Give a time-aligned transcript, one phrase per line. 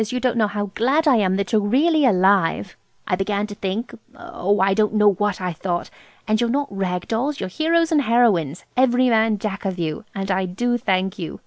[0.11, 2.75] you don't know how glad I am that you're really alive!
[3.07, 5.91] I began to think–oh–I don't know what I thought!
[6.27, 7.39] And you're not rag dolls.
[7.39, 10.03] You're heroes and heroines, every man jack of you.
[10.15, 11.39] And I do thank you.